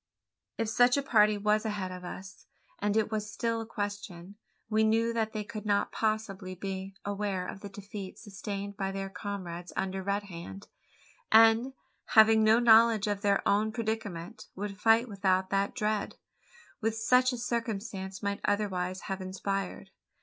If 0.57 0.67
such 0.67 0.97
a 0.97 1.03
party 1.03 1.37
was 1.37 1.63
ahead 1.63 1.91
of 1.91 2.03
us 2.03 2.47
and 2.79 2.97
it 2.97 3.11
was 3.11 3.31
still 3.31 3.61
a 3.61 3.67
question 3.67 4.33
we 4.67 4.83
knew 4.83 5.13
that 5.13 5.31
they 5.31 5.43
could 5.43 5.63
not 5.63 5.91
possibly 5.91 6.55
be 6.55 6.95
aware 7.05 7.45
of 7.45 7.59
the 7.59 7.69
defeat 7.69 8.17
sustained 8.17 8.75
by 8.75 8.91
their 8.91 9.11
comrades 9.11 9.71
under 9.77 10.01
Red 10.01 10.23
Hand; 10.23 10.67
and, 11.31 11.73
having 12.17 12.43
no 12.43 12.57
knowledge 12.57 13.05
of 13.05 13.21
their 13.21 13.47
own 13.47 13.71
predicament, 13.71 14.47
would 14.55 14.79
fight 14.81 15.07
without 15.07 15.51
that 15.51 15.75
dread, 15.75 16.15
which 16.79 16.95
such 16.95 17.31
a 17.31 17.37
circumstance 17.37 18.23
might 18.23 18.41
otherwise 18.43 19.01
have 19.01 19.21
inspired. 19.21 19.91